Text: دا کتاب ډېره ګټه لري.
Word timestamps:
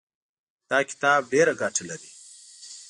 دا 0.69 0.79
کتاب 0.89 1.21
ډېره 1.33 1.53
ګټه 1.61 1.83
لري. 1.89 2.09